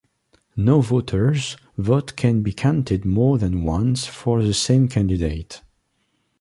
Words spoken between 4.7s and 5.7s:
candidate.